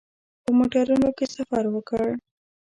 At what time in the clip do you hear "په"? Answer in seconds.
0.43-0.49